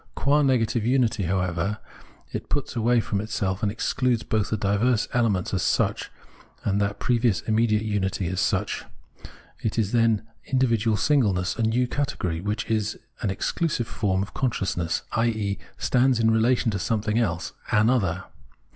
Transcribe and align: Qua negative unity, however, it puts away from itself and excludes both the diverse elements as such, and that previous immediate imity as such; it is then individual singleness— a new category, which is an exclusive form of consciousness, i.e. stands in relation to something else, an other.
Qua 0.15 0.41
negative 0.41 0.83
unity, 0.83 1.25
however, 1.25 1.77
it 2.33 2.49
puts 2.49 2.75
away 2.75 2.99
from 2.99 3.21
itself 3.21 3.61
and 3.61 3.71
excludes 3.71 4.23
both 4.23 4.49
the 4.49 4.57
diverse 4.57 5.07
elements 5.13 5.53
as 5.53 5.61
such, 5.61 6.09
and 6.63 6.81
that 6.81 6.97
previous 6.97 7.41
immediate 7.41 7.83
imity 7.83 8.27
as 8.27 8.41
such; 8.41 8.83
it 9.59 9.77
is 9.77 9.91
then 9.91 10.23
individual 10.47 10.97
singleness— 10.97 11.55
a 11.57 11.61
new 11.61 11.87
category, 11.87 12.41
which 12.41 12.65
is 12.65 12.97
an 13.21 13.29
exclusive 13.29 13.85
form 13.87 14.23
of 14.23 14.33
consciousness, 14.33 15.03
i.e. 15.11 15.59
stands 15.77 16.19
in 16.19 16.31
relation 16.31 16.71
to 16.71 16.79
something 16.79 17.19
else, 17.19 17.51
an 17.71 17.87
other. 17.87 18.23